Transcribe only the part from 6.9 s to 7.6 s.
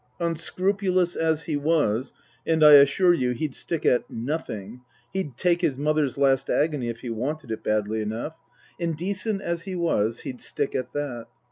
he" wanted"